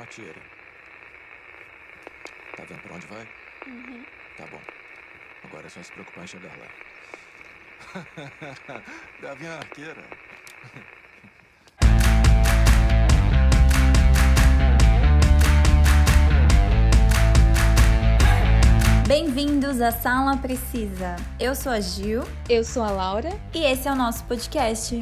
[0.00, 0.40] Não atira.
[2.56, 3.28] Tá vendo pra onde vai?
[3.66, 4.02] Uhum.
[4.34, 4.60] Tá bom.
[5.44, 6.66] Agora é só se preocupar em chegar lá.
[9.20, 10.02] Gavinha arqueira.
[19.06, 21.16] Bem-vindos à Sala Precisa.
[21.38, 23.38] Eu sou a Gil Eu sou a Laura.
[23.52, 24.98] e esse é o nosso podcast.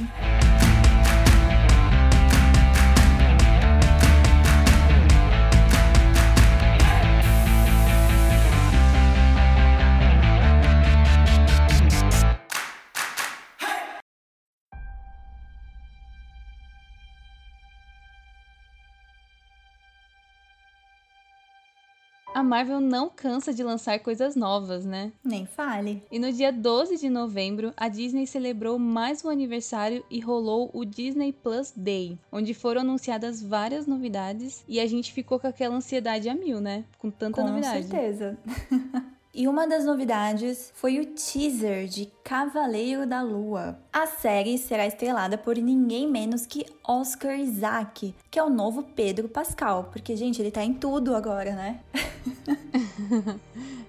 [22.49, 25.13] Marvel não cansa de lançar coisas novas, né?
[25.23, 26.03] Nem fale.
[26.11, 30.85] E no dia 12 de novembro, a Disney celebrou mais um aniversário e rolou o
[30.85, 36.29] Disney Plus Day, onde foram anunciadas várias novidades e a gente ficou com aquela ansiedade
[36.29, 36.85] a mil, né?
[36.99, 37.87] Com tanta Com novidade.
[37.87, 38.39] certeza.
[39.35, 43.79] E uma das novidades foi o teaser de Cavaleiro da Lua.
[43.93, 49.29] A série será estrelada por ninguém menos que Oscar Isaac, que é o novo Pedro
[49.29, 51.79] Pascal, porque gente, ele tá em tudo agora, né?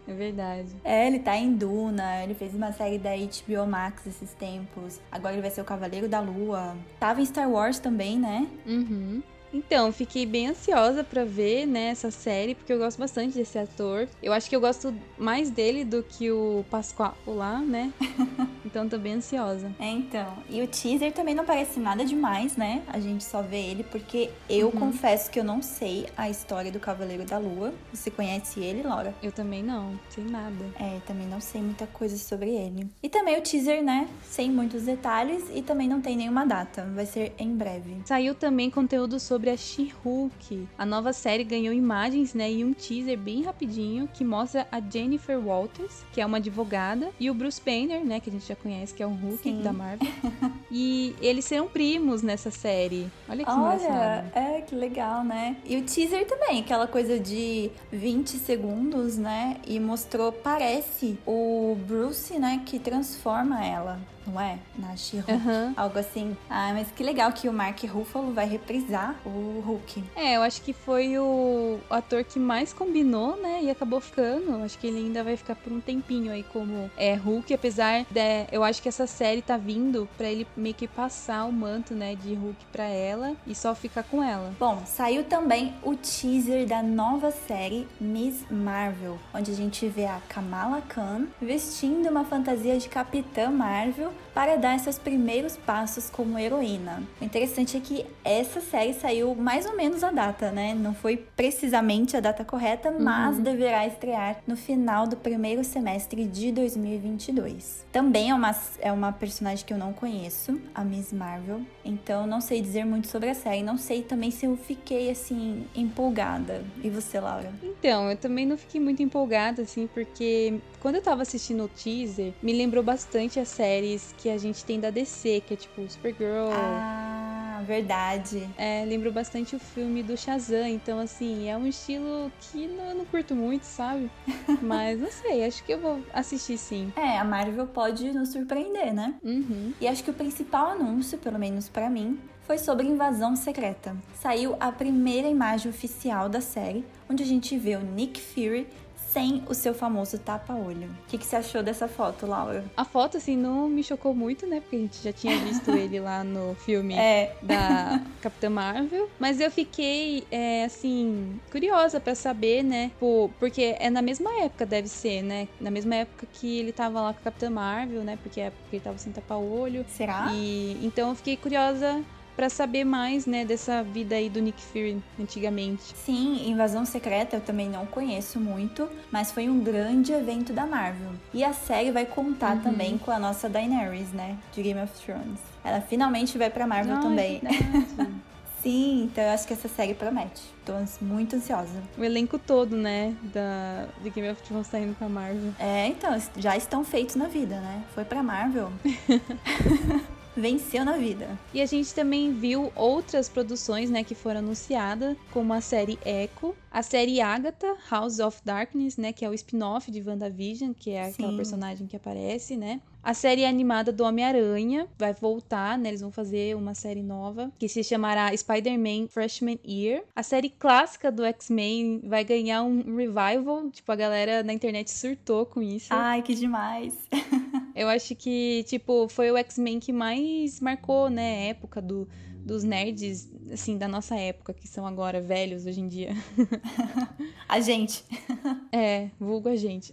[0.08, 0.70] É verdade.
[0.84, 5.00] É, ele tá em Duna, ele fez uma série da HBO Max esses tempos.
[5.12, 6.76] Agora ele vai ser o Cavaleiro da Lua.
[7.00, 8.48] Tava em Star Wars também, né?
[8.66, 9.22] Uhum.
[9.54, 14.08] Então, fiquei bem ansiosa pra ver, né, essa série, porque eu gosto bastante desse ator.
[14.22, 17.92] Eu acho que eu gosto mais dele do que o Pascoal lá, né?
[18.70, 19.72] Então tô bem ansiosa.
[19.80, 20.38] É, então.
[20.48, 22.84] E o teaser também não parece nada demais, né?
[22.88, 26.80] A gente só vê ele porque eu confesso que eu não sei a história do
[26.80, 27.74] Cavaleiro da Lua.
[27.92, 29.14] Você conhece ele, Laura?
[29.24, 30.66] Eu também não, sei nada.
[30.80, 32.88] É, também não sei muita coisa sobre ele.
[33.02, 34.08] E também o teaser, né?
[34.24, 36.88] Sem muitos detalhes e também não tem nenhuma data.
[36.94, 38.02] Vai ser em breve.
[38.06, 40.68] Saiu também conteúdo sobre a She-Hulk.
[40.76, 45.40] A nova série ganhou imagens, né, e um teaser bem rapidinho que mostra a Jennifer
[45.40, 48.94] Walters, que é uma advogada, e o Bruce Banner, né, que a gente já conhece,
[48.94, 49.62] que é o Hulk Sim.
[49.62, 50.08] da Marvel.
[50.72, 53.08] e eles serão primos nessa série.
[53.30, 54.32] Olha que engraçado.
[54.36, 55.58] Olha, é que legal, né?
[55.64, 59.58] E o teaser também, aquela coisa de 20 segundos, né?
[59.68, 64.00] E mostrou, parece, o Bruce, né, que transforma ela,
[64.30, 64.60] não é?
[64.78, 65.32] Na She-Hulk.
[65.32, 65.74] Aham.
[65.76, 66.38] Algo assim.
[66.50, 70.04] Ah, mas que legal que o Mark Ruffalo vai reprisar o Hulk.
[70.16, 73.60] É, eu acho que foi o ator que mais combinou, né?
[73.64, 74.64] E acabou ficando.
[74.64, 78.48] Acho que ele ainda vai ficar por um tempinho aí como é Hulk, apesar de
[78.52, 82.16] eu acho que essa série tá vindo pra ele meio que passar o manto, né,
[82.16, 84.54] de Hulk pra ela e só ficar com ela.
[84.60, 90.20] Bom, saiu também o teaser da nova série Miss Marvel, onde a gente vê a
[90.28, 97.04] Kamala Khan vestindo uma fantasia de Capitã Marvel para dar seus primeiros passos como heroína.
[97.20, 100.74] O interessante é que essa série saiu mais ou menos a data, né?
[100.74, 106.52] Não foi precisamente a data correta, mas deverá estrear no final do primeiro semestre de
[106.52, 107.86] 2022.
[107.92, 112.40] Também é uma, é uma personagem que eu não conheço, a Miss Marvel, então não
[112.40, 113.64] sei dizer muito sobre a série.
[113.64, 116.64] Não sei também se eu fiquei assim empolgada.
[116.84, 117.52] E você, Laura?
[117.64, 122.34] Então, eu também não fiquei muito empolgada, assim, porque quando eu tava assistindo o teaser,
[122.42, 126.50] me lembrou bastante as séries que a gente tem da DC, que é tipo Supergirl.
[126.52, 128.50] Ah, verdade.
[128.58, 132.96] É, lembrou bastante o filme do Shazam, então assim, é um estilo que não, eu
[132.96, 134.10] não curto muito, sabe?
[134.62, 136.92] Mas não sei, acho que eu vou assistir sim.
[136.96, 139.16] É, a Marvel pode nos surpreender, né?
[139.24, 139.74] Uhum.
[139.80, 142.20] E acho que o principal anúncio, pelo menos pra mim,
[142.50, 143.96] foi sobre Invasão Secreta.
[144.16, 148.68] Saiu a primeira imagem oficial da série, onde a gente vê o Nick Fury
[149.12, 150.88] sem o seu famoso tapa-olho.
[151.06, 152.64] O que, que você achou dessa foto, Laura?
[152.78, 154.62] A foto, assim, não me chocou muito, né?
[154.62, 159.10] Porque a gente já tinha visto ele lá no filme É, da Capitã Marvel.
[159.20, 162.92] Mas eu fiquei, é, assim, curiosa pra saber, né?
[163.40, 165.48] Porque é na mesma época, deve ser, né?
[165.60, 168.18] Na mesma época que ele tava lá com a Capitã Marvel, né?
[168.22, 169.86] Porque é a época que ele tava sem tapa-olho.
[169.90, 170.28] será?
[170.32, 172.04] E então eu fiquei curiosa
[172.40, 175.94] pra saber mais, né, dessa vida aí do Nick Fury antigamente.
[176.06, 181.12] Sim, Invasão Secreta eu também não conheço muito, mas foi um grande evento da Marvel.
[181.34, 182.62] E a série vai contar Uhum.
[182.62, 184.38] também com a nossa Daenerys, né?
[184.54, 185.38] De Game of Thrones.
[185.66, 187.40] Ela finalmente vai pra Marvel é também.
[187.42, 188.10] verdade.
[188.64, 190.42] Sim, então eu acho que essa série promete.
[190.66, 190.72] Tô
[191.04, 191.82] muito ansiosa.
[191.98, 195.52] o elenco todo, né, da de Game of Thrones tá indo pra Marvel.
[195.60, 197.84] É, então, já estão feitos na vida, né?
[197.94, 198.72] Foi pra Marvel.
[200.40, 201.38] Venceu na vida.
[201.54, 206.56] E a gente também viu outras produções, né, que foram anunciadas, como a série Echo,
[206.72, 211.08] a série Agatha, House of Darkness, né, que é o spin-off de WandaVision, que é
[211.08, 211.38] aquela Sim.
[211.38, 212.80] personagem que aparece, né?
[213.02, 215.90] A série animada do Homem-Aranha vai voltar, né?
[215.90, 220.04] Eles vão fazer uma série nova que se chamará Spider-Man Freshman Year.
[220.16, 223.70] A série clássica do X-Men vai ganhar um revival.
[223.72, 225.88] Tipo, a galera na internet surtou com isso.
[225.92, 226.94] Ai, que demais.
[227.76, 232.08] Eu acho que, tipo, foi o X-Men que mais marcou, né, a época do,
[232.46, 236.12] dos nerds, assim, da nossa época, que são agora velhos hoje em dia.
[237.48, 238.04] a gente.
[238.72, 239.92] É, vulgo a gente.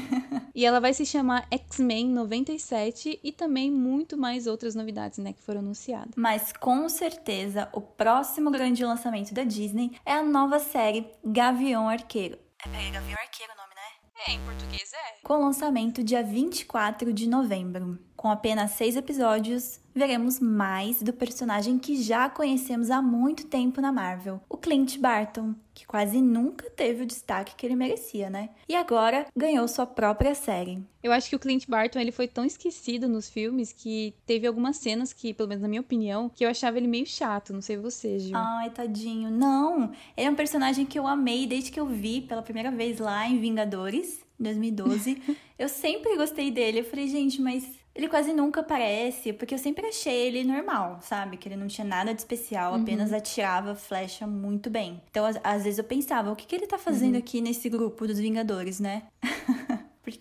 [0.54, 5.42] e ela vai se chamar X-Men 97 e também muito mais outras novidades, né, que
[5.42, 6.14] foram anunciadas.
[6.16, 12.38] Mas com certeza, o próximo grande lançamento da Disney é a nova série Gavião Arqueiro.
[12.64, 14.22] É Gavião Arqueiro o nome, né?
[14.26, 15.22] É, em português é.
[15.22, 17.98] Com lançamento dia 24 de novembro.
[18.24, 23.92] Com apenas seis episódios, veremos mais do personagem que já conhecemos há muito tempo na
[23.92, 28.48] Marvel, o Clint Barton, que quase nunca teve o destaque que ele merecia, né?
[28.66, 30.82] E agora ganhou sua própria série.
[31.02, 34.78] Eu acho que o Clint Barton ele foi tão esquecido nos filmes que teve algumas
[34.78, 37.52] cenas que, pelo menos na minha opinião, que eu achava ele meio chato.
[37.52, 38.38] Não sei você, Gil.
[38.38, 39.30] Ai, tadinho.
[39.30, 42.98] Não, ele é um personagem que eu amei desde que eu vi pela primeira vez
[42.98, 44.24] lá em Vingadores.
[44.40, 45.22] 2012.
[45.58, 46.80] eu sempre gostei dele.
[46.80, 51.36] Eu falei, gente, mas ele quase nunca aparece, porque eu sempre achei ele normal, sabe?
[51.36, 52.82] Que ele não tinha nada de especial, uhum.
[52.82, 55.00] apenas atirava flecha muito bem.
[55.10, 57.20] Então, às, às, vezes eu pensava, o que, que ele tá fazendo uhum.
[57.20, 59.04] aqui nesse grupo dos Vingadores, né?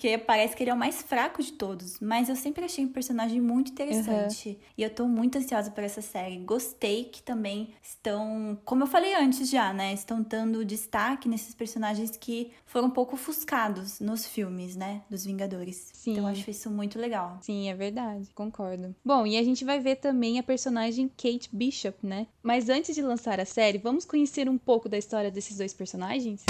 [0.03, 1.97] Porque parece que ele é o mais fraco de todos.
[2.01, 4.49] Mas eu sempre achei um personagem muito interessante.
[4.49, 4.55] Uhum.
[4.77, 6.39] E eu tô muito ansiosa por essa série.
[6.39, 9.93] Gostei que também estão, como eu falei antes já, né?
[9.93, 15.03] Estão dando destaque nesses personagens que foram um pouco ofuscados nos filmes, né?
[15.09, 15.91] Dos Vingadores.
[15.93, 16.11] Sim.
[16.11, 17.37] Então eu acho isso muito legal.
[17.41, 18.29] Sim, é verdade.
[18.35, 18.93] Concordo.
[19.05, 22.27] Bom, e a gente vai ver também a personagem Kate Bishop, né?
[22.43, 26.43] Mas antes de lançar a série, vamos conhecer um pouco da história desses dois personagens?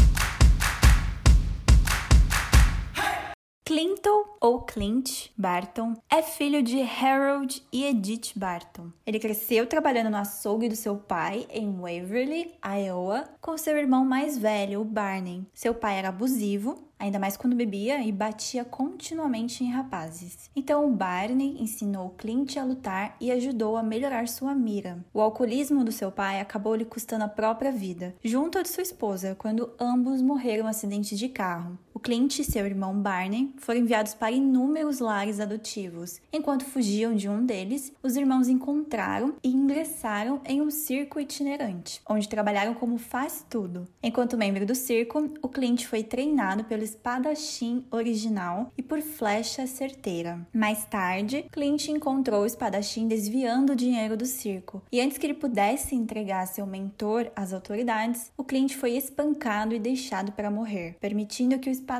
[3.66, 8.92] Clinton, ou Clint Barton, é filho de Harold e Edith Barton.
[9.06, 14.38] Ele cresceu trabalhando no açougue do seu pai em Waverly, Iowa, com seu irmão mais
[14.38, 15.48] velho, o Barney.
[15.54, 20.50] Seu pai era abusivo, ainda mais quando bebia e batia continuamente em rapazes.
[20.54, 25.06] Então o Barney ensinou Clint a lutar e ajudou a melhorar sua mira.
[25.14, 28.84] O alcoolismo do seu pai acabou lhe custando a própria vida, junto à de sua
[28.84, 31.78] esposa, quando ambos morreram em um acidente de carro.
[32.04, 36.20] Clint e seu irmão Barney foram enviados para inúmeros lares adotivos.
[36.34, 42.28] Enquanto fugiam de um deles, os irmãos encontraram e ingressaram em um circo itinerante, onde
[42.28, 43.88] trabalharam como faz-tudo.
[44.04, 50.46] Enquanto membro do circo, o Clint foi treinado pelo espadachim original e por flecha certeira.
[50.54, 55.36] Mais tarde, Clint encontrou o espadachim desviando o dinheiro do circo, e antes que ele
[55.36, 61.58] pudesse entregar seu mentor às autoridades, o Clint foi espancado e deixado para morrer, permitindo
[61.60, 61.93] que o espadachim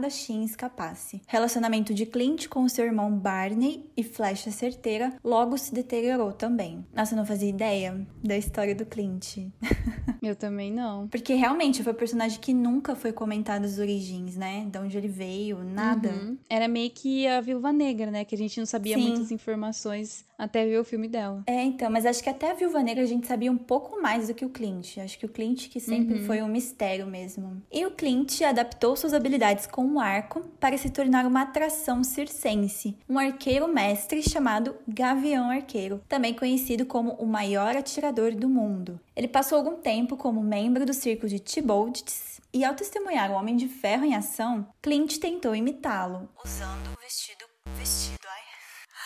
[0.44, 1.22] escapasse.
[1.28, 6.86] Relacionamento de Clint com seu irmão Barney e flecha certeira logo se deteriorou também.
[6.94, 9.38] Nossa, eu não fazia ideia da história do Clint.
[10.22, 11.10] Eu também não.
[11.10, 14.66] Porque realmente foi um personagem que nunca foi comentado as origens, né?
[14.72, 16.10] De onde ele veio, nada.
[16.10, 16.38] Uhum.
[16.50, 18.24] Era meio que a Viúva Negra, né?
[18.24, 19.10] Que a gente não sabia Sim.
[19.10, 21.44] muitas informações até ver o filme dela.
[21.48, 24.28] É, então, mas acho que até a Viúva Negra a gente sabia um pouco mais
[24.28, 24.98] do que o Clint.
[24.98, 26.26] Acho que o Clint que sempre uhum.
[26.26, 27.62] foi um mistério mesmo.
[27.72, 32.98] E o Clint adaptou suas habilidades com o arco para se tornar uma atração circense,
[33.10, 39.00] um arqueiro mestre chamado Gavião Arqueiro, também conhecido como o maior atirador do mundo.
[39.16, 43.56] Ele passou algum tempo como membro do circo de Thibaud's e ao testemunhar o Homem
[43.56, 48.28] de Ferro em ação, Clint tentou imitá-lo, usando o vestido vestido,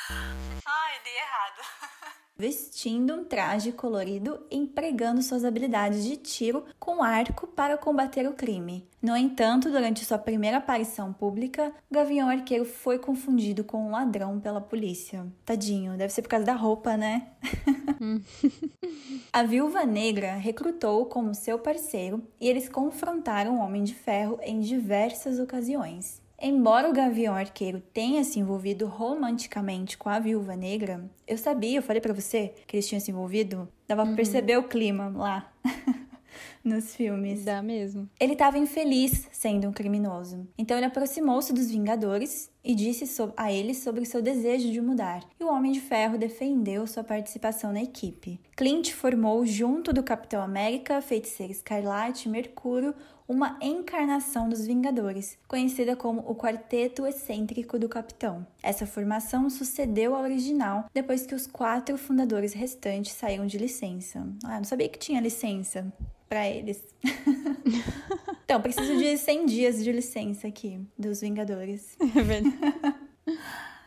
[0.09, 0.46] ai.
[0.67, 2.17] Ai, dei errado.
[2.39, 8.33] Vestindo um traje colorido e empregando suas habilidades de tiro com arco para combater o
[8.33, 8.87] crime.
[9.01, 14.39] No entanto, durante sua primeira aparição pública, o Gavião Arqueiro foi confundido com um ladrão
[14.39, 15.25] pela polícia.
[15.45, 17.31] Tadinho, deve ser por causa da roupa, né?
[19.31, 24.59] A Viúva Negra recrutou como seu parceiro e eles confrontaram o Homem de Ferro em
[24.59, 26.21] diversas ocasiões.
[26.39, 31.81] Embora o Gavião Arqueiro tenha se envolvido romanticamente com a Viúva Negra, eu sabia, eu
[31.81, 34.09] falei para você que eles tinham se envolvido, dava uhum.
[34.09, 35.51] pra perceber o clima lá.
[36.67, 37.45] nos filmes.
[37.45, 38.09] Dá mesmo.
[38.19, 40.47] Ele estava infeliz sendo um criminoso.
[40.57, 43.05] Então ele aproximou-se dos Vingadores e disse
[43.37, 45.23] a eles sobre seu desejo de mudar.
[45.39, 48.39] E o Homem de Ferro defendeu sua participação na equipe.
[48.55, 52.93] Clint formou, junto do Capitão América, Feiticeiro Escarlate e Mercúrio,
[53.27, 58.47] uma encarnação dos Vingadores, conhecida como o Quarteto Excêntrico do Capitão.
[58.63, 64.25] Essa formação sucedeu à original depois que os quatro fundadores restantes saíram de licença.
[64.45, 65.91] Ah, não sabia que tinha licença
[66.29, 66.83] para eles.
[68.43, 71.97] então, preciso de 100 dias de licença aqui dos Vingadores.
[72.15, 73.07] É verdade.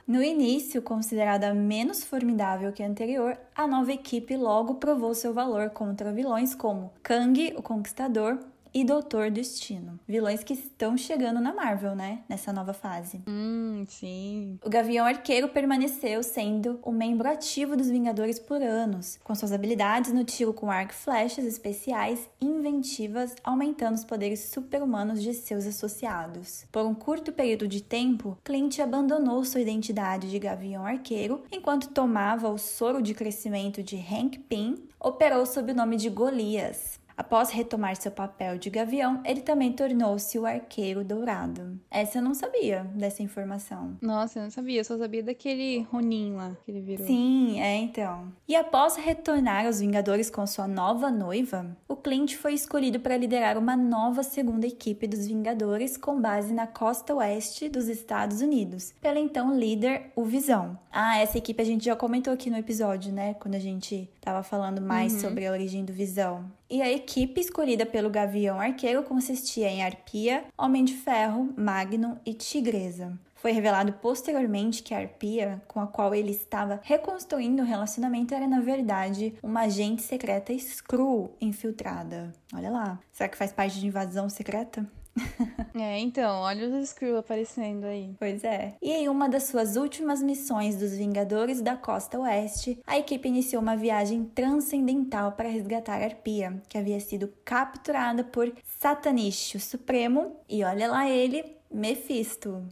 [0.07, 5.71] No início, considerada menos formidável que a anterior, a nova equipe logo provou seu valor
[5.71, 8.39] contra vilões como Kang, o Conquistador,
[8.73, 9.99] e Doutor Destino.
[10.07, 12.21] Vilões que estão chegando na Marvel, né?
[12.29, 13.23] Nessa nova fase.
[13.29, 14.59] Hum, sim.
[14.65, 19.53] O Gavião Arqueiro permaneceu sendo o um membro ativo dos Vingadores por anos, com suas
[19.53, 25.67] habilidades no tiro com arco e flechas especiais inventivas, aumentando os poderes super-humanos de seus
[25.67, 26.65] associados.
[26.71, 32.49] Por um curto período de tempo, Clint abandonou sua identidade de Gavião Arqueiro enquanto tomava
[32.49, 37.00] o soro de crescimento de Hank Pym, operou sob o nome de Golias.
[37.21, 41.79] Após retomar seu papel de gavião, ele também tornou-se o arqueiro dourado.
[41.91, 43.99] Essa eu não sabia dessa informação.
[44.01, 47.07] Nossa, eu não sabia, eu só sabia daquele Ronin lá que ele virou.
[47.07, 48.33] Sim, é então.
[48.49, 53.59] E após retornar aos Vingadores com sua nova noiva, o Clint foi escolhido para liderar
[53.59, 59.19] uma nova segunda equipe dos Vingadores com base na costa oeste dos Estados Unidos, pelo
[59.19, 60.79] então líder, o Visão.
[60.91, 63.35] Ah, essa equipe a gente já comentou aqui no episódio, né?
[63.35, 65.21] Quando a gente tava falando mais uhum.
[65.21, 66.51] sobre a origem do Visão.
[66.69, 72.35] E a equipe escolhida pelo Gavião Arqueiro consistia em Arpia, Homem de Ferro, Magnum e
[72.35, 73.19] Tigresa.
[73.41, 78.47] Foi revelado posteriormente que a Arpia, com a qual ele estava reconstruindo o relacionamento, era
[78.47, 82.35] na verdade uma agente secreta Screw infiltrada.
[82.53, 83.01] Olha lá.
[83.11, 84.87] Será que faz parte de invasão secreta?
[85.75, 88.15] é, então, olha os Skrull aparecendo aí.
[88.19, 88.75] Pois é.
[88.81, 93.63] E em uma das suas últimas missões dos Vingadores da Costa Oeste, a equipe iniciou
[93.63, 100.65] uma viagem transcendental para resgatar Arpia, que havia sido capturada por Satanish, o Supremo, e
[100.65, 102.65] olha lá ele, Mephisto.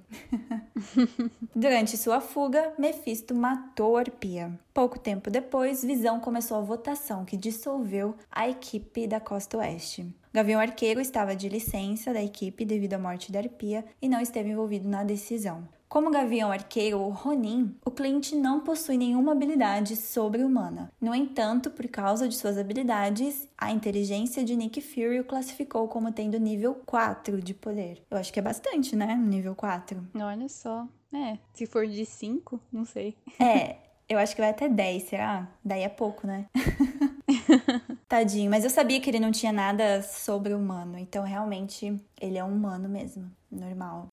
[1.54, 4.58] Durante sua fuga, Mephisto matou Arpia.
[4.74, 10.12] Pouco tempo depois, Visão começou a votação que dissolveu a equipe da Costa Oeste.
[10.32, 14.50] Gavião Arqueiro estava de licença da equipe devido à morte da Arpia e não esteve
[14.50, 15.66] envolvido na decisão.
[15.88, 20.92] Como Gavião Arqueiro ou Ronin, o cliente não possui nenhuma habilidade sobre-humana.
[21.00, 26.12] No entanto, por causa de suas habilidades, a inteligência de Nick Fury o classificou como
[26.12, 28.02] tendo nível 4 de poder.
[28.10, 29.16] Eu acho que é bastante, né?
[29.16, 30.06] Nível 4.
[30.14, 30.86] Olha só.
[31.10, 33.16] É, se for de 5, não sei.
[33.40, 33.76] É,
[34.06, 35.48] eu acho que vai até 10, será?
[35.64, 36.44] Daí é pouco, né?
[38.06, 42.54] Tadinho, mas eu sabia que ele não tinha nada sobre-humano, então realmente ele é um
[42.54, 44.08] humano mesmo, normal.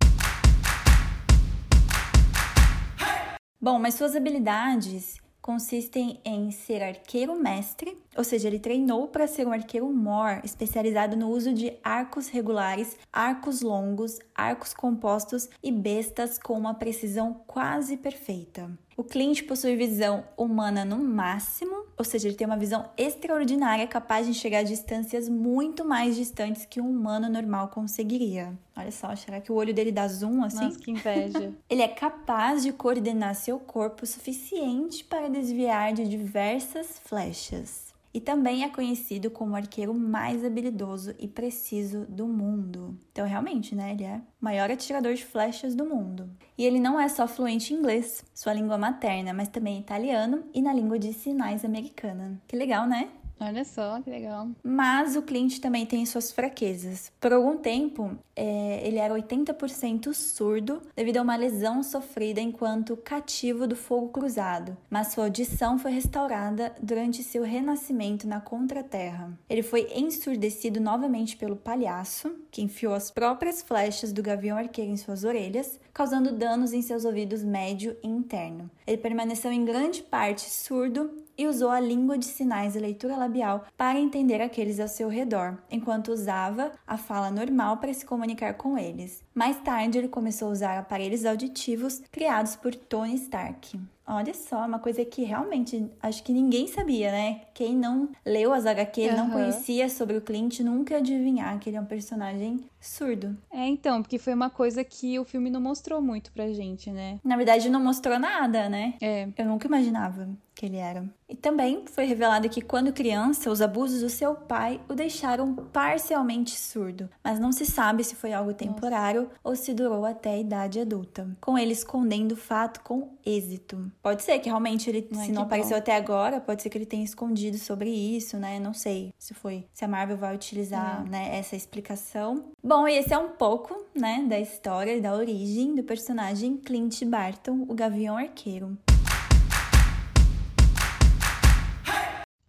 [3.60, 9.46] Bom, mas suas habilidades consistem em ser arqueiro mestre, ou seja, ele treinou para ser
[9.46, 16.40] um arqueiro mor, especializado no uso de arcos regulares, arcos longos, arcos compostos e bestas
[16.40, 18.72] com uma precisão quase perfeita.
[18.98, 24.28] O Clint possui visão humana no máximo, ou seja, ele tem uma visão extraordinária capaz
[24.28, 28.54] de chegar a distâncias muito mais distantes que um humano normal conseguiria.
[28.76, 30.66] Olha só, será que o olho dele dá zoom assim?
[30.66, 31.54] Nossa, que inveja.
[31.70, 37.85] ele é capaz de coordenar seu corpo o suficiente para desviar de diversas flechas
[38.16, 42.98] e também é conhecido como o arqueiro mais habilidoso e preciso do mundo.
[43.12, 46.30] Então, realmente, né, ele é o maior atirador de flechas do mundo.
[46.58, 50.62] E ele não é só fluente em inglês, sua língua materna, mas também italiano e
[50.62, 52.42] na língua de sinais americana.
[52.48, 53.10] Que legal, né?
[53.40, 54.50] Olha só, que legal.
[54.64, 57.12] Mas o Clint também tem suas fraquezas.
[57.20, 63.68] Por algum tempo, é, ele era 80% surdo devido a uma lesão sofrida enquanto cativo
[63.68, 69.38] do fogo cruzado, mas sua audição foi restaurada durante seu renascimento na Contra-Terra.
[69.50, 74.98] Ele foi ensurdecido novamente pelo palhaço, que enfiou as próprias flechas do gavião arqueiro em
[74.98, 78.70] suas orelhas, causando danos em seus ouvidos médio e interno.
[78.88, 83.66] Ele permaneceu em grande parte surdo e usou a língua de sinais e leitura labial
[83.76, 88.78] para entender aqueles ao seu redor, enquanto usava a fala normal para se comunicar com
[88.78, 89.25] eles.
[89.36, 93.78] Mais tarde, ele começou a usar aparelhos auditivos criados por Tony Stark.
[94.08, 97.42] Olha só, uma coisa que realmente acho que ninguém sabia, né?
[97.56, 99.18] Quem não leu as HQ, uhum.
[99.18, 103.36] não conhecia sobre o Clint, nunca ia adivinhar que ele é um personagem surdo.
[103.52, 107.20] É, então, porque foi uma coisa que o filme não mostrou muito pra gente, né?
[107.24, 108.94] Na verdade, não mostrou nada, né?
[109.02, 109.28] É.
[109.36, 111.04] Eu nunca imaginava que ele era.
[111.28, 116.58] E também foi revelado que quando criança, os abusos do seu pai o deixaram parcialmente
[116.58, 120.80] surdo, mas não se sabe se foi algo temporário Ou se durou até a idade
[120.80, 123.92] adulta, com ele escondendo o fato com êxito.
[124.02, 125.78] Pode ser que realmente ele, Ai, se não apareceu bom.
[125.78, 128.60] até agora, pode ser que ele tenha escondido sobre isso, né?
[128.60, 131.10] Não sei se foi, se a Marvel vai utilizar, é.
[131.10, 132.46] né, essa explicação.
[132.64, 137.04] Bom, e esse é um pouco, né, da história e da origem do personagem Clint
[137.06, 138.78] Barton, o Gavião Arqueiro.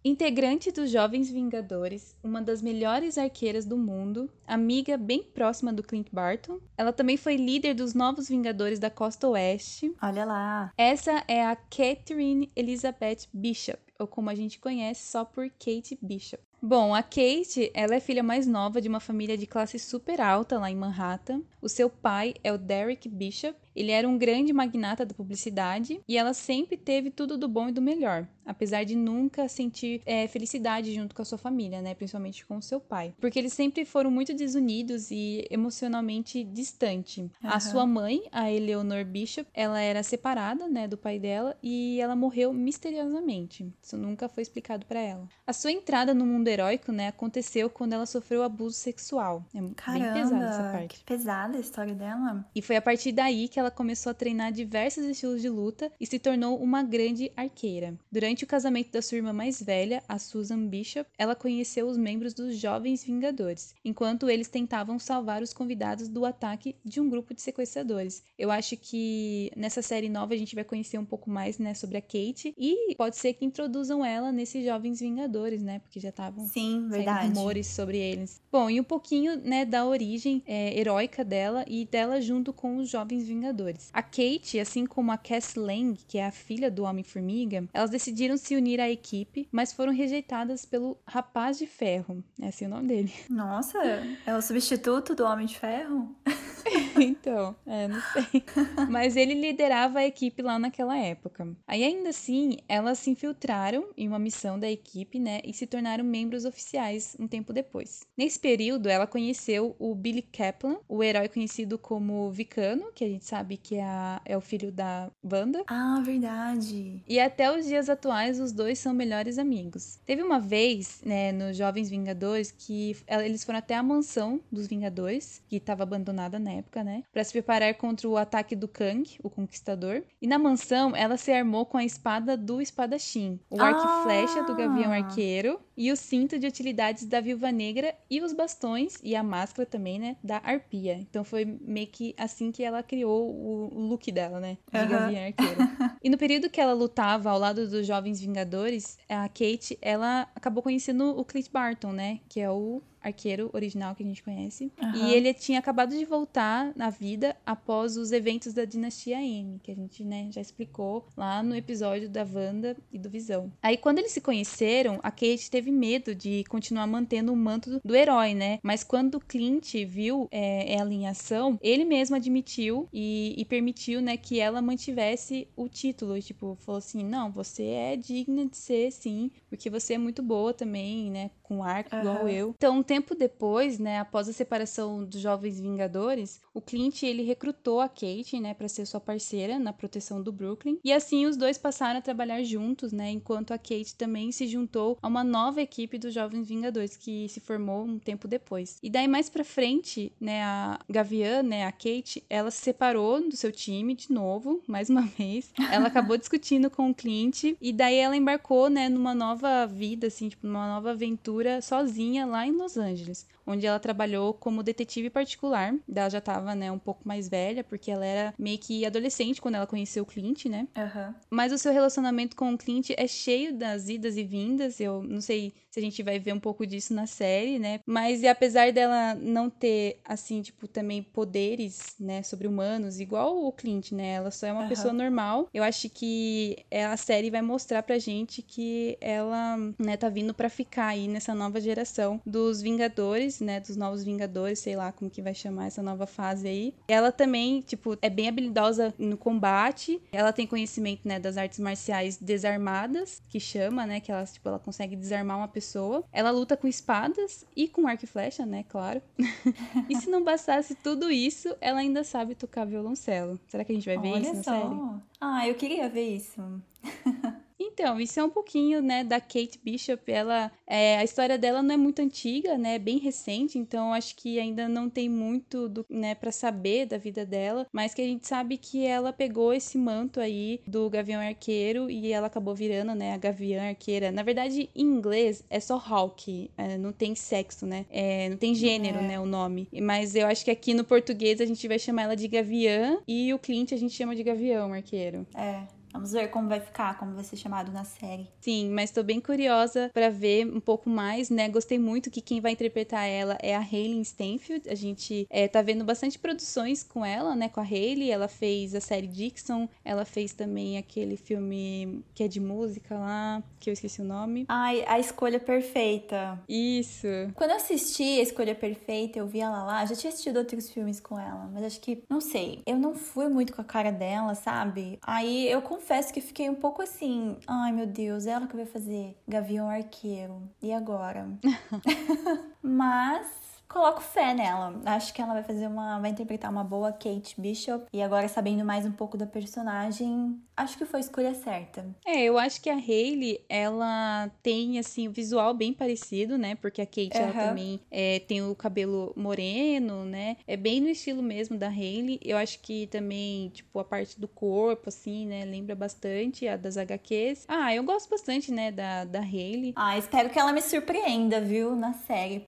[0.07, 6.07] Integrante dos Jovens Vingadores, uma das melhores arqueiras do mundo, amiga bem próxima do Clint
[6.13, 6.61] Barton.
[6.77, 9.93] Ela também foi líder dos Novos Vingadores da Costa Oeste.
[10.01, 10.71] Olha lá.
[10.77, 16.41] Essa é a Catherine Elizabeth Bishop, ou como a gente conhece só por Kate Bishop.
[16.61, 20.57] Bom, a Kate, ela é filha mais nova de uma família de classe super alta
[20.57, 21.41] lá em Manhattan.
[21.61, 23.55] O seu pai é o Derek Bishop.
[23.75, 27.71] Ele era um grande magnata da publicidade e ela sempre teve tudo do bom e
[27.71, 31.93] do melhor, apesar de nunca sentir é, felicidade junto com a sua família, né?
[31.93, 37.19] Principalmente com o seu pai, porque eles sempre foram muito desunidos e emocionalmente distantes.
[37.19, 37.29] Uhum.
[37.43, 42.15] A sua mãe, a Eleanor Bishop, ela era separada, né, do pai dela e ela
[42.15, 43.71] morreu misteriosamente.
[43.79, 45.27] Isso nunca foi explicado para ela.
[45.45, 49.45] A sua entrada no mundo heróico, né, aconteceu quando ela sofreu abuso sexual.
[49.53, 50.99] É Caramba, bem pesada essa parte.
[50.99, 52.45] Que pesada a história dela.
[52.55, 56.05] E foi a partir daí que ela começou a treinar diversos estilos de luta e
[56.05, 57.95] se tornou uma grande arqueira.
[58.11, 62.33] Durante o casamento da sua irmã mais velha, a Susan Bishop, ela conheceu os membros
[62.33, 67.41] dos Jovens Vingadores, enquanto eles tentavam salvar os convidados do ataque de um grupo de
[67.41, 68.23] sequestradores.
[68.37, 71.97] Eu acho que nessa série nova a gente vai conhecer um pouco mais, né, sobre
[71.97, 76.47] a Kate e pode ser que introduzam ela nesses Jovens Vingadores, né, porque já estavam
[76.47, 77.27] Sim, verdade.
[77.27, 78.41] rumores sobre eles.
[78.51, 82.89] Bom, e um pouquinho, né, da origem é, heróica dela e dela junto com os
[82.89, 83.89] Jovens Vingadores.
[83.93, 88.37] A Kate, assim como a Cass Lang, que é a filha do Homem-Formiga, elas decidiram
[88.37, 92.23] se unir à equipe, mas foram rejeitadas pelo Rapaz de Ferro.
[92.41, 93.13] É assim o nome dele.
[93.29, 93.77] Nossa,
[94.25, 96.15] é o substituto do Homem de Ferro?
[96.99, 98.43] então, é, não sei.
[98.89, 101.47] Mas ele liderava a equipe lá naquela época.
[101.67, 106.03] Aí, ainda assim, elas se infiltraram em uma missão da equipe, né, e se tornaram
[106.03, 108.05] membros oficiais um tempo depois.
[108.17, 113.25] Nesse período, ela conheceu o Billy Kaplan, o herói conhecido como Vicano, que a gente
[113.25, 115.63] sabe que é, a, é o filho da Wanda.
[115.67, 117.03] Ah, verdade.
[117.07, 119.99] E até os dias atuais, os dois são melhores amigos.
[120.05, 125.41] Teve uma vez, né, nos Jovens Vingadores, que eles foram até a mansão dos Vingadores,
[125.47, 129.29] que estava abandonada na época, né, para se preparar contra o ataque do Kang, o
[129.29, 130.03] Conquistador.
[130.21, 134.43] E na mansão, ela se armou com a espada do espadachim, o arco e flecha
[134.43, 134.97] do Gavião Ah.
[134.97, 139.65] Arqueiro e o cinto de utilidades da Viúva Negra e os bastões e a máscara
[139.65, 140.95] também, né, da Arpia.
[140.95, 144.89] Então foi meio que assim que ela criou o look dela, né, de Aham.
[144.89, 145.57] Gavião Arqueiro.
[146.03, 150.63] e no período que ela lutava ao lado dos Jovens Vingadores, a Kate, ela acabou
[150.63, 154.71] conhecendo o Clint Barton, né, que é o arqueiro original que a gente conhece.
[154.81, 154.95] Aham.
[154.95, 159.71] E ele tinha acabado de voltar na vida após os eventos da dinastia M, que
[159.71, 163.51] a gente, né, já explicou lá no episódio da Wanda e do Visão.
[163.61, 167.95] Aí quando eles se conheceram, a Kate teve medo de continuar mantendo o manto do,
[167.95, 168.59] herói, né?
[168.63, 174.01] Mas quando o Clint viu é, ela em ação, ele mesmo admitiu e, e permitiu,
[174.01, 176.17] né, que ela mantivesse o título.
[176.17, 180.21] E, tipo, falou assim: não, você é digna de ser, sim, porque você é muito
[180.21, 181.31] boa também, né?
[181.43, 182.29] Com arco, igual Aham.
[182.29, 182.53] eu.
[182.57, 187.79] Então, um tempo depois, né, após a separação dos Jovens Vingadores, o Clint ele recrutou
[187.79, 190.79] a Kate, né, para ser sua parceira na proteção do Brooklyn.
[190.83, 194.97] E assim os dois passaram a trabalhar juntos, né, enquanto a Kate também se juntou
[195.01, 198.77] a uma nova equipe dos Jovens Vingadores que se formou um tempo depois.
[198.81, 203.35] E daí mais para frente, né, a Gavião, né, a Kate, ela se separou do
[203.35, 205.51] seu time de novo, mais uma vez.
[205.71, 210.29] Ela acabou discutindo com o Clint e daí ela embarcou, né, numa nova vida, assim,
[210.29, 215.73] tipo, numa nova aventura sozinha lá em Los Angeles, onde ela trabalhou como detetive particular.
[215.93, 219.55] Ela já tava, né, um pouco mais velha, porque ela era meio que adolescente quando
[219.55, 220.67] ela conheceu o Clint, né?
[220.75, 221.15] Aham.
[221.29, 224.79] Mas o seu relacionamento com o Clint é cheio das idas e vindas.
[224.79, 227.79] Eu não sei se a gente vai ver um pouco disso na série, né?
[227.85, 233.91] Mas e apesar dela não ter, assim, tipo, também poderes, né, sobre-humanos, igual o Clint,
[233.91, 234.13] né?
[234.13, 234.69] Ela só é uma Aham.
[234.69, 235.47] pessoa normal.
[235.53, 240.33] Eu acho que é, a série vai mostrar pra gente que ela, né, tá vindo
[240.33, 243.59] pra ficar aí nessa nova geração dos Vingadores, né?
[243.59, 246.73] Dos novos Vingadores, sei lá como que vai chamar essa nova fase aí.
[246.87, 250.01] Ela também, tipo, é bem habilidosa no combate.
[250.11, 254.59] Ela tem conhecimento, né, das artes marciais desarmadas, que chama, né, que ela, tipo, ela
[254.59, 256.03] consegue desarmar uma pessoa.
[256.11, 259.01] Ela luta com espadas e com arco e flecha, né, claro.
[259.89, 263.39] e se não bastasse tudo isso, ela ainda sabe tocar violoncelo.
[263.47, 264.51] Será que a gente vai ver isso Olha na só.
[264.51, 264.81] série?
[265.19, 266.41] Ah, eu queria ver isso.
[267.59, 270.11] Então, isso é um pouquinho, né, da Kate Bishop.
[270.11, 274.15] Ela, é, a história dela não é muito antiga, né, é bem recente, então acho
[274.15, 278.05] que ainda não tem muito, do, né, para saber da vida dela, mas que a
[278.05, 282.93] gente sabe que ela pegou esse manto aí do Gavião Arqueiro e ela acabou virando,
[282.93, 284.11] né, a Gavião Arqueira.
[284.11, 288.53] Na verdade, em inglês é só Hawk, é, não tem sexo, né, é, não tem
[288.53, 289.01] gênero, É.
[289.01, 289.67] né, o nome.
[289.81, 293.33] Mas eu acho que aqui no português a gente vai chamar ela de Gavião e
[293.33, 295.25] o Clint a gente chama de Gavião Arqueiro.
[295.35, 295.76] É.
[295.97, 298.27] Vamos ver como vai ficar, como vai ser chamado na série.
[298.39, 301.49] Sim, mas tô bem curiosa para ver um pouco mais, né?
[301.49, 304.69] Gostei muito que quem vai interpretar ela é a Hayley Stenfield.
[304.69, 307.49] A gente é, tá vendo bastante produções com ela, né?
[307.49, 308.11] Com a Hayley.
[308.11, 313.41] Ela fez a série Dixon, ela fez também aquele filme que é de música lá,
[313.59, 314.45] que eu esqueci o nome.
[314.47, 316.39] Ai, a escolha perfeita.
[316.47, 317.07] Isso.
[317.33, 319.83] Quando eu assisti a escolha perfeita, eu vi ela lá.
[319.83, 323.27] Já tinha assistido outros filmes com ela, mas acho que, não sei, eu não fui
[323.27, 324.99] muito com a cara dela, sabe?
[325.01, 329.15] Aí eu confesso que fiquei um pouco assim, ai meu Deus, ela que vai fazer
[329.25, 330.41] Gavião Arqueiro.
[330.61, 331.29] E agora?
[332.61, 333.25] Mas
[333.67, 334.79] coloco fé nela.
[334.85, 335.99] Acho que ela vai fazer uma.
[335.99, 337.85] vai interpretar uma boa Kate Bishop.
[337.93, 341.85] E agora, sabendo mais um pouco da personagem, acho que foi a escolha certa.
[342.05, 346.55] É, eu acho que a Hayley, ela tem, assim, o visual bem parecido, né?
[346.55, 350.37] Porque a Kate, ela também é, tem o cabelo moreno, né?
[350.47, 352.19] É bem no estilo mesmo da Hayley.
[352.23, 355.45] Eu acho que também, tipo, a parte do corpo, assim, né?
[355.45, 357.45] Lembra bastante a das HQs.
[357.47, 358.71] Ah, eu gosto bastante, né?
[358.71, 359.73] Da, da Hayley.
[359.75, 361.75] Ah, espero que ela me surpreenda, viu?
[361.75, 362.45] Na série.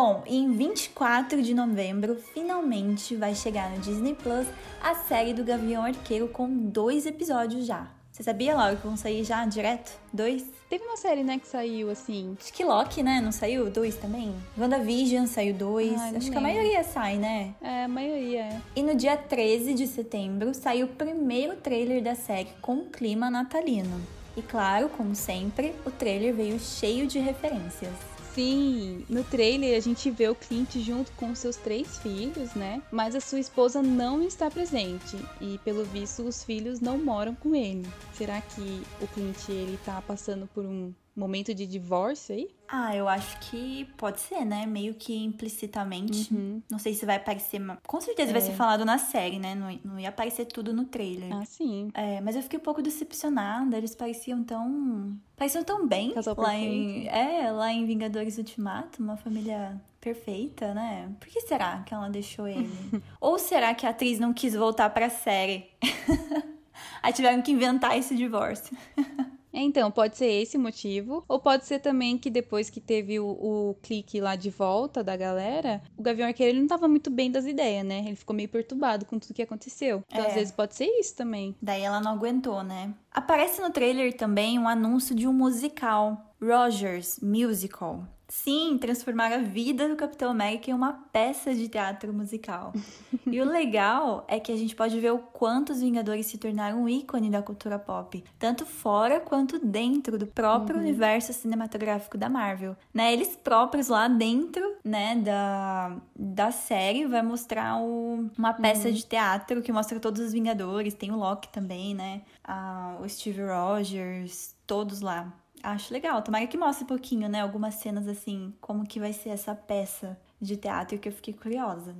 [0.00, 4.46] Bom, em 24 de novembro, finalmente vai chegar no Disney Plus
[4.80, 7.88] a série do Gavião Arqueiro com dois episódios já.
[8.12, 9.90] Você sabia, Laura, que vão sair já direto?
[10.12, 10.44] Dois?
[10.70, 12.36] Teve uma série, né, que saiu assim.
[12.40, 13.20] Acho que Loki, né?
[13.20, 13.68] Não saiu?
[13.70, 14.32] Dois também?
[14.56, 16.00] WandaVision saiu dois.
[16.00, 17.56] Ai, Acho que a maioria sai, né?
[17.60, 18.60] É, a maioria é.
[18.76, 24.00] E no dia 13 de setembro saiu o primeiro trailer da série com clima natalino.
[24.36, 28.07] E claro, como sempre, o trailer veio cheio de referências.
[28.38, 32.80] Sim, no trailer a gente vê o Clint junto com seus três filhos, né?
[32.88, 37.52] Mas a sua esposa não está presente e, pelo visto, os filhos não moram com
[37.52, 37.84] ele.
[38.12, 42.48] Será que o Clint ele tá passando por um momento de divórcio aí?
[42.68, 44.66] Ah, eu acho que pode ser, né?
[44.66, 46.32] Meio que implicitamente.
[46.70, 47.60] Não sei se vai aparecer.
[47.86, 48.44] Com certeza vai É.
[48.44, 49.54] ser falado na série, né?
[49.54, 51.34] Não, não ia aparecer tudo no trailer.
[51.34, 51.90] Ah, sim.
[51.94, 53.76] É, mas eu fiquei um pouco decepcionada.
[53.76, 55.16] Eles pareciam tão.
[55.36, 57.06] Pareciam tão bem Casal lá em.
[57.08, 61.10] É, lá em Vingadores Ultimato, uma família perfeita, né?
[61.18, 62.68] Por que será que ela deixou ele?
[63.20, 65.70] Ou será que a atriz não quis voltar pra série?
[67.02, 68.76] Aí tiveram que inventar esse divórcio.
[69.58, 73.18] É, Então, pode ser esse o motivo, ou pode ser também que depois que teve
[73.18, 77.10] o, o clique lá de volta da galera, o Gavião Arqueiro ele não tava muito
[77.10, 78.04] bem das ideias, né?
[78.06, 80.02] Ele ficou meio perturbado com tudo que aconteceu.
[80.10, 80.28] Então, É.
[80.28, 81.56] às vezes pode ser isso também.
[81.60, 82.94] Daí ela não aguentou, né?
[83.10, 88.04] Aparece no trailer também um anúncio de um musical, Rogers Musical.
[88.30, 92.74] Sim, transformar a vida do Capitão América em uma peça de teatro musical.
[93.26, 96.82] e o legal é que a gente pode ver o quanto os Vingadores se tornaram
[96.82, 102.76] um ícone da cultura pop, tanto fora quanto dentro do próprio universo cinematográfico da Marvel.
[102.92, 103.14] Né?
[103.14, 109.62] Eles próprios lá dentro, né, da, da série vai mostrar o- uma peça de teatro
[109.62, 112.20] que mostra todos os Vingadores, tem o Loki também, né?
[112.44, 115.32] Ah, o Steve Rogers, todos lá.
[115.62, 116.22] Acho legal.
[116.22, 117.40] Tomara que mostre um pouquinho, né?
[117.40, 121.94] Algumas cenas assim, como que vai ser essa peça de teatro que eu fiquei curiosa.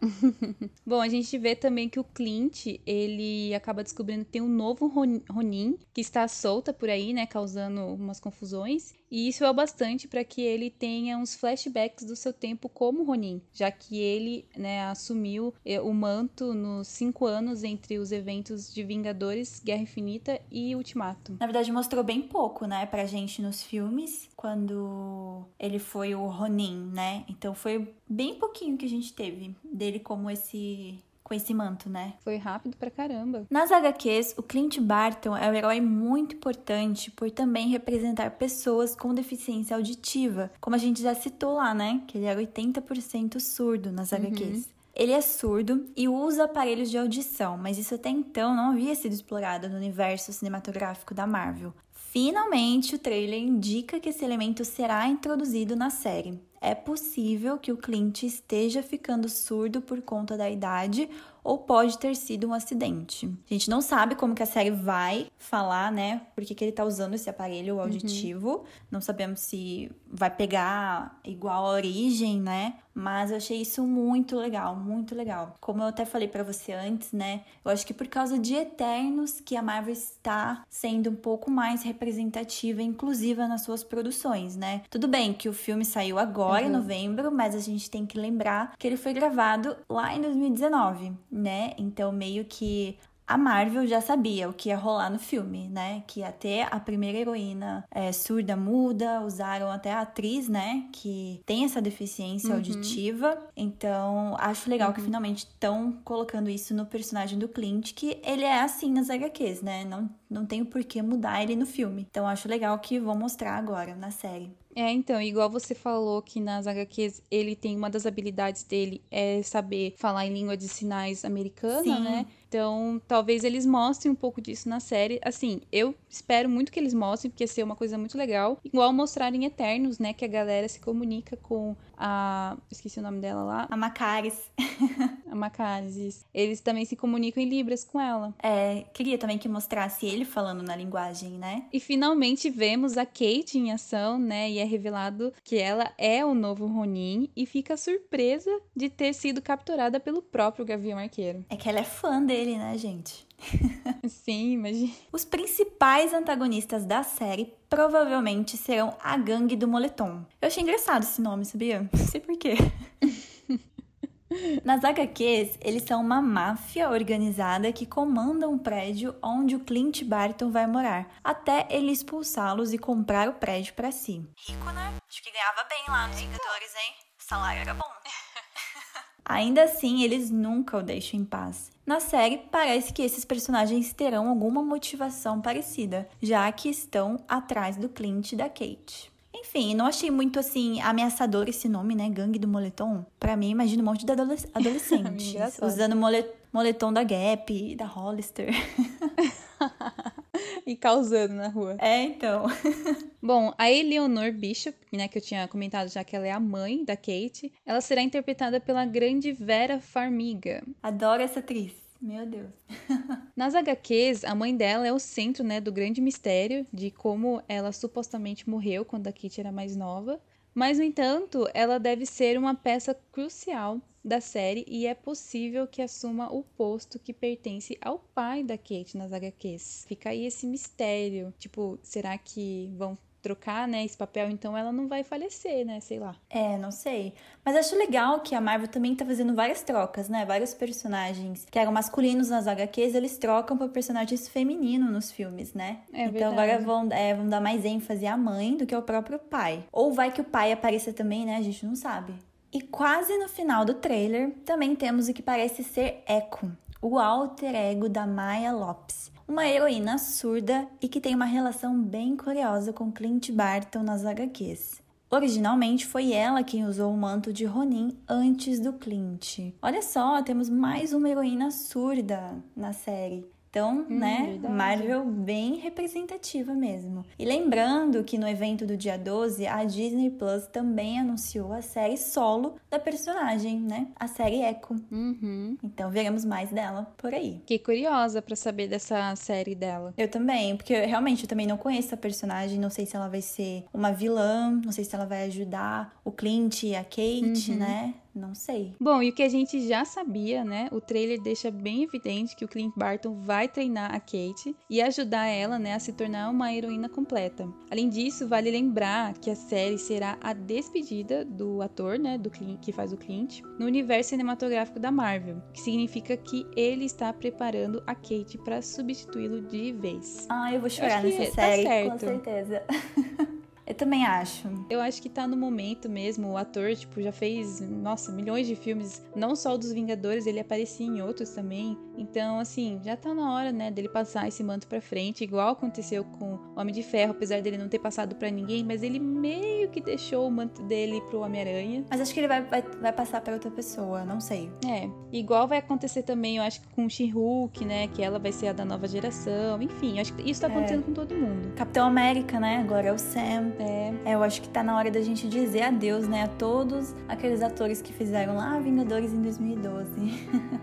[0.86, 4.86] Bom, a gente vê também que o Clint, ele acaba descobrindo que tem um novo
[4.86, 8.94] Ron- Ronin que está solta por aí, né, causando umas confusões.
[9.10, 13.02] E isso é o bastante para que ele tenha uns flashbacks do seu tempo como
[13.02, 18.72] Ronin, já que ele, né, assumiu eh, o manto nos cinco anos entre os eventos
[18.72, 21.36] de Vingadores, Guerra Infinita e Ultimato.
[21.40, 26.90] Na verdade, mostrou bem pouco, né, pra gente nos filmes, quando ele foi o Ronin,
[26.92, 27.24] né?
[27.28, 30.98] Então foi bem pouquinho que a gente teve dele como esse
[31.30, 32.14] com esse manto, né?
[32.24, 33.46] Foi rápido pra caramba.
[33.48, 39.14] Nas HQs, o Clint Barton é um herói muito importante por também representar pessoas com
[39.14, 42.02] deficiência auditiva, como a gente já citou lá, né?
[42.08, 44.68] Que ele era 80% surdo nas HQs.
[44.92, 49.12] Ele é surdo e usa aparelhos de audição, mas isso até então não havia sido
[49.12, 51.72] explorado no universo cinematográfico da Marvel.
[51.92, 56.40] Finalmente, o trailer indica que esse elemento será introduzido na série.
[56.60, 61.08] É possível que o Clint esteja ficando surdo por conta da idade
[61.42, 63.26] ou pode ter sido um acidente.
[63.50, 66.22] A gente não sabe como que a série vai falar, né?
[66.34, 68.64] Por que, que ele tá usando esse aparelho auditivo.
[68.90, 72.74] Não sabemos se vai pegar igual a origem, né?
[72.92, 75.54] Mas eu achei isso muito legal, muito legal.
[75.60, 77.42] Como eu até falei pra você antes, né?
[77.64, 81.82] Eu acho que por causa de Eternos que a Marvel está sendo um pouco mais
[81.84, 84.82] representativa e inclusiva nas suas produções, né?
[84.90, 86.72] Tudo bem que o filme saiu agora, em Uhum.
[86.72, 91.72] novembro, mas a gente tem que lembrar que ele foi gravado lá em 2019, né?
[91.78, 96.02] Então meio que a Marvel já sabia o que ia rolar no filme, né?
[96.08, 100.88] Que ia ter a primeira heroína é, surda muda, usaram até a atriz, né?
[100.90, 102.56] Que tem essa deficiência Uhum.
[102.56, 103.38] auditiva.
[103.56, 105.04] Então, acho legal que Uhum.
[105.06, 109.84] finalmente estão colocando isso no personagem do Clint, que ele é assim nas HQs, né?
[109.84, 112.04] Não, não tem o porquê mudar ele no filme.
[112.10, 114.50] Então, acho legal que vão mostrar agora na série.
[114.80, 119.42] É, então, igual você falou que nas HQs ele tem uma das habilidades dele é
[119.42, 122.02] saber falar em língua de sinais americana, Sim.
[122.02, 122.26] né?
[122.48, 125.20] Então, talvez eles mostrem um pouco disso na série.
[125.22, 128.58] Assim, eu espero muito que eles mostrem, porque ia ser uma coisa muito legal.
[128.64, 130.14] Igual mostrarem Eternos, né?
[130.14, 132.56] Que a galera se comunica com a.
[132.70, 133.66] Esqueci o nome dela lá.
[133.70, 134.50] A Macaris.
[135.30, 136.24] A Macaris.
[136.34, 138.34] Eles também se comunicam em Libras com ela.
[138.42, 141.66] É, queria também que mostrasse ele falando na linguagem, né?
[141.72, 144.50] E finalmente vemos a Kate em ação, né?
[144.50, 149.40] E é revelado que ela é o novo Ronin e fica surpresa de ter sido
[149.40, 151.44] capturada pelo próprio Gavião Arqueiro.
[151.48, 153.29] É que ela é fã dele, né, gente?
[154.08, 154.92] Sim, imagina.
[155.12, 160.24] Os principais antagonistas da série provavelmente serão a Gangue do Moletom.
[160.40, 161.88] Eu achei engraçado esse nome, sabia?
[161.92, 162.54] Não sei porquê.
[164.64, 170.52] Nas HQs, eles são uma máfia organizada que comanda um prédio onde o Clint Barton
[170.52, 174.24] vai morar, até ele expulsá-los e comprar o prédio pra si.
[174.46, 174.94] Rico, né?
[175.08, 176.94] Acho que ganhava bem lá nos Vingadores, hein?
[177.18, 177.82] O salário era bom.
[179.24, 181.72] Ainda assim, eles nunca o deixam em paz.
[181.90, 187.88] Na série, parece que esses personagens terão alguma motivação parecida, já que estão atrás do
[187.88, 189.10] Clint e da Kate.
[189.34, 192.08] Enfim, não achei muito assim ameaçador esse nome, né?
[192.08, 193.04] Gangue do Moletom.
[193.18, 198.50] Pra mim, imagina um monte de adolesc- adolescentes usando mole- moletom da Gap, da Hollister.
[200.66, 201.76] E causando na rua.
[201.78, 202.44] É, então.
[203.22, 206.84] Bom, a Eleanor Bishop, né, que eu tinha comentado já que ela é a mãe
[206.84, 210.62] da Kate, ela será interpretada pela grande Vera Farmiga.
[210.82, 211.72] Adoro essa atriz.
[212.00, 212.50] Meu Deus.
[213.36, 217.72] Nas HQs, a mãe dela é o centro, né, do grande mistério de como ela
[217.72, 220.20] supostamente morreu quando a Kate era mais nova.
[220.54, 225.82] Mas, no entanto, ela deve ser uma peça crucial da série e é possível que
[225.82, 229.84] assuma o posto que pertence ao pai da Kate nas HQs.
[229.86, 231.32] Fica aí esse mistério.
[231.38, 234.30] Tipo, será que vão trocar, né, esse papel?
[234.30, 235.80] Então ela não vai falecer, né?
[235.80, 236.16] Sei lá.
[236.28, 237.12] É, não sei.
[237.44, 240.24] Mas acho legal que a Marvel também tá fazendo várias trocas, né?
[240.24, 245.80] Vários personagens que eram masculinos nas HQs, eles trocam por personagens femininos nos filmes, né?
[245.92, 246.50] É então verdade.
[246.52, 249.64] agora vão, é, vão dar mais ênfase à mãe do que ao próprio pai.
[249.70, 251.36] Ou vai que o pai apareça também, né?
[251.36, 252.14] A gente não sabe.
[252.52, 256.50] E quase no final do trailer, também temos o que parece ser Echo,
[256.82, 259.12] o alter ego da Maya Lopes.
[259.28, 264.82] Uma heroína surda e que tem uma relação bem curiosa com Clint Barton nas HQs.
[265.08, 269.52] Originalmente foi ela quem usou o manto de Ronin antes do Clint.
[269.62, 273.24] Olha só, temos mais uma heroína surda na série.
[273.50, 274.54] Então, né, verdade.
[274.54, 277.04] Marvel bem representativa mesmo.
[277.18, 281.96] E lembrando que no evento do dia 12, a Disney Plus também anunciou a série
[281.96, 283.88] solo da personagem, né?
[283.96, 284.76] A série Echo.
[284.92, 285.56] Uhum.
[285.64, 287.38] Então veremos mais dela por aí.
[287.40, 289.92] Fiquei curiosa pra saber dessa série dela.
[289.98, 293.08] Eu também, porque eu, realmente eu também não conheço a personagem, não sei se ela
[293.08, 297.50] vai ser uma vilã, não sei se ela vai ajudar o Clint e a Kate,
[297.50, 297.56] Uhum.
[297.58, 297.94] né?
[298.14, 298.74] Não sei.
[298.80, 300.68] Bom, e o que a gente já sabia, né?
[300.72, 305.26] O trailer deixa bem evidente que o Clint Barton vai treinar a Kate e ajudar
[305.26, 307.48] ela, né, a se tornar uma heroína completa.
[307.70, 312.60] Além disso, vale lembrar que a série será a despedida do ator, né, do Clint,
[312.60, 317.82] que faz o Clint, no universo cinematográfico da Marvel, que significa que ele está preparando
[317.86, 320.26] a Kate para substituí-lo de vez.
[320.28, 322.24] Ah, eu vou chorar nessa tá série, com certo.
[322.24, 322.62] certeza.
[323.70, 324.48] eu também acho.
[324.68, 326.32] Eu acho que tá no momento mesmo.
[326.32, 329.00] O ator, tipo, já fez, nossa, milhões de filmes.
[329.14, 331.78] Não só o dos Vingadores, ele aparecia em outros também.
[331.96, 335.22] Então, assim, já tá na hora, né, dele passar esse manto pra frente.
[335.22, 338.64] Igual aconteceu com o Homem de Ferro, apesar dele não ter passado pra ninguém.
[338.64, 341.84] Mas ele meio que deixou o manto dele pro Homem-Aranha.
[341.88, 344.50] Mas acho que ele vai, vai, vai passar pra outra pessoa, não sei.
[344.66, 348.48] É, igual vai acontecer também, eu acho que com She-Hulk, né, que ela vai ser
[348.48, 349.62] a da nova geração.
[349.62, 351.52] Enfim, acho que isso tá acontecendo com todo mundo.
[351.54, 352.56] Capitão América, né?
[352.56, 353.52] Agora é o Sam.
[353.60, 356.22] É, eu acho que tá na hora da gente dizer adeus, né?
[356.22, 359.90] A todos aqueles atores que fizeram lá Vingadores em 2012.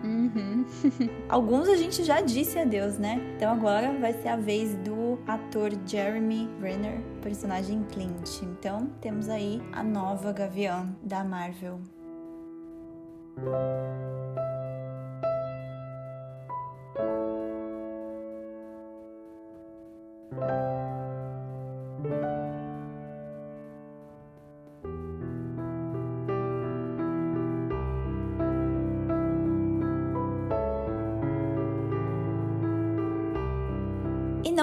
[0.03, 0.65] Uhum.
[1.29, 3.21] Alguns a gente já disse adeus, né?
[3.35, 8.41] Então agora vai ser a vez do ator Jeremy Renner, personagem Clint.
[8.41, 11.79] Então temos aí a nova Gavião da Marvel.
[20.29, 20.86] Música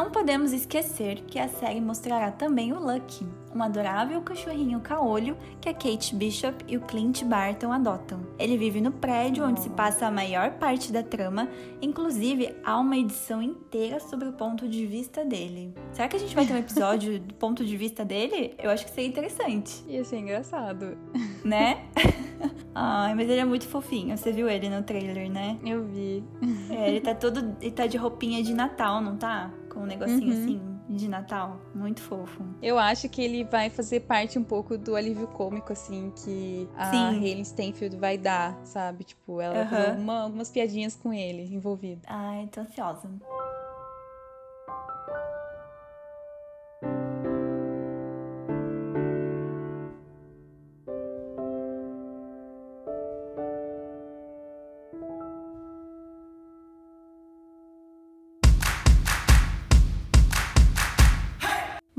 [0.04, 5.66] não podemos esquecer que a série mostrará também o Lucky, um adorável cachorrinho caolho que
[5.66, 8.20] a Kate Bishop e o Clint Barton adotam.
[8.38, 11.48] Ele vive no prédio onde se passa a maior parte da trama,
[11.80, 15.74] inclusive há uma edição inteira sobre o ponto de vista dele.
[15.94, 18.54] Será que a gente vai ter um episódio do ponto de vista dele?
[18.58, 19.82] Eu acho que seria interessante.
[19.88, 20.98] Ia ser engraçado.
[21.42, 21.86] Né?
[22.74, 24.18] Ai, mas ele é muito fofinho.
[24.18, 25.56] Você viu ele no trailer, né?
[25.64, 26.22] Eu vi.
[26.68, 27.56] É, ele tá todo.
[27.60, 29.52] Ele tá de roupinha de Natal, não tá?
[29.84, 30.42] Um negocinho uhum.
[30.42, 31.60] assim de Natal.
[31.74, 32.42] Muito fofo.
[32.62, 36.90] Eu acho que ele vai fazer parte um pouco do alívio cômico, assim, que a
[36.90, 37.18] Sim.
[37.18, 39.04] Hayley Stenfield vai dar, sabe?
[39.04, 42.02] Tipo, ela vai fazer uma, algumas piadinhas com ele envolvido.
[42.06, 43.08] Ai, tô ansiosa.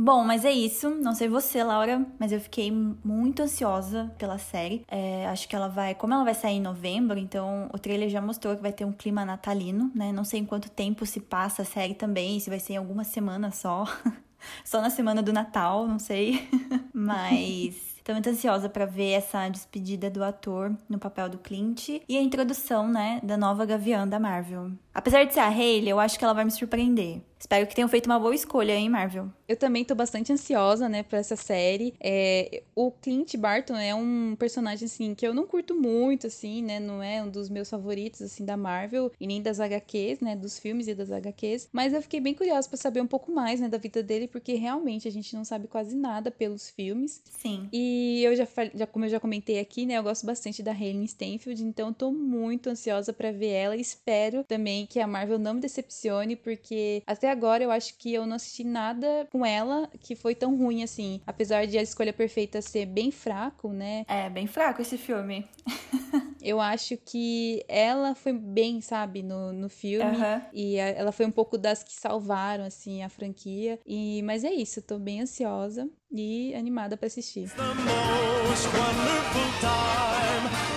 [0.06, 0.92] Bom, mas é isso.
[0.92, 4.86] Não sei você, Laura, mas eu fiquei muito ansiosa pela série.
[4.88, 5.96] É, acho que ela vai.
[5.96, 8.92] Como ela vai sair em novembro, então o trailer já mostrou que vai ter um
[8.92, 10.12] clima natalino, né?
[10.12, 13.04] Não sei em quanto tempo se passa a série também, se vai ser em alguma
[13.04, 13.84] semana só.
[14.64, 16.48] só na semana do Natal, não sei.
[16.94, 17.96] mas.
[18.04, 22.22] Tô muito ansiosa para ver essa despedida do ator no papel do Clint e a
[22.22, 24.70] introdução, né, da nova Gavião da Marvel.
[24.94, 27.24] Apesar de ser a Hayley, eu acho que ela vai me surpreender.
[27.40, 29.30] Espero que tenham feito uma boa escolha, hein, Marvel?
[29.48, 31.94] Eu também tô bastante ansiosa, né, pra essa série.
[32.00, 36.80] É, o Clint Barton é um personagem, assim, que eu não curto muito, assim, né,
[36.80, 40.58] não é um dos meus favoritos, assim, da Marvel e nem das HQs, né, dos
[40.58, 41.70] filmes e das HQs.
[41.72, 44.54] Mas eu fiquei bem curiosa para saber um pouco mais, né, da vida dele, porque
[44.56, 47.22] realmente a gente não sabe quase nada pelos filmes.
[47.38, 47.70] Sim.
[47.72, 51.08] E eu já, já como eu já comentei aqui, né, eu gosto bastante da Hayley
[51.08, 55.56] Stenfield, então tô muito ansiosa para ver ela e espero também que a Marvel não
[55.56, 60.16] me decepcione, porque até agora eu acho que eu não assisti nada com ela que
[60.16, 61.22] foi tão ruim assim.
[61.26, 64.06] Apesar de a escolha perfeita ser bem fraco, né?
[64.08, 65.48] É, bem fraco esse filme.
[66.42, 70.18] eu acho que ela foi bem, sabe, no, no filme.
[70.18, 70.42] Uhum.
[70.54, 73.80] E a, ela foi um pouco das que salvaram, assim, a franquia.
[73.86, 77.50] E, mas é isso, tô bem ansiosa e animada para assistir.
[77.50, 80.16] The most wonderful time.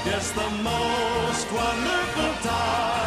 [0.07, 2.98] Yes, the most wonderful time.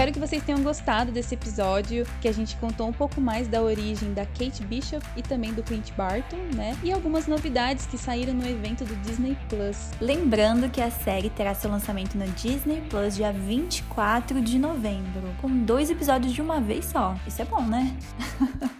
[0.00, 3.60] Espero que vocês tenham gostado desse episódio, que a gente contou um pouco mais da
[3.60, 6.74] origem da Kate Bishop e também do Clint Barton, né?
[6.82, 9.90] E algumas novidades que saíram no evento do Disney Plus.
[10.00, 15.64] Lembrando que a série terá seu lançamento no Disney Plus dia 24 de novembro, com
[15.64, 17.14] dois episódios de uma vez só.
[17.26, 17.94] Isso é bom, né?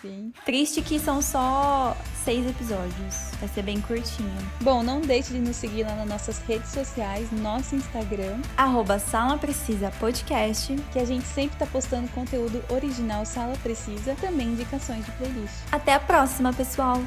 [0.00, 0.32] Sim.
[0.44, 3.30] Triste que são só seis episódios.
[3.38, 4.30] Vai ser bem curtinho.
[4.60, 9.38] Bom, não deixe de nos seguir lá nas nossas redes sociais, nosso Instagram, arroba Sala
[9.38, 15.12] Precisa Podcast, que a gente sempre tá postando conteúdo original Sala Precisa, também indicações de
[15.12, 15.54] playlist.
[15.70, 17.00] Até a próxima, pessoal!